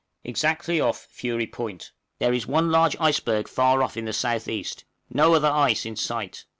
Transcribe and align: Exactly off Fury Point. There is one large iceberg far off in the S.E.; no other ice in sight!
Exactly 0.23 0.81
off 0.81 1.05
Fury 1.11 1.45
Point. 1.45 1.91
There 2.17 2.33
is 2.33 2.47
one 2.47 2.71
large 2.71 2.95
iceberg 2.99 3.47
far 3.47 3.83
off 3.83 3.95
in 3.95 4.05
the 4.05 4.17
S.E.; 4.25 4.65
no 5.11 5.35
other 5.35 5.51
ice 5.51 5.85
in 5.85 5.95
sight! 5.95 6.45